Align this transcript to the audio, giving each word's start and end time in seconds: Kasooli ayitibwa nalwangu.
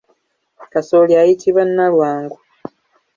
Kasooli 0.71 1.13
ayitibwa 1.21 1.63
nalwangu. 1.65 2.37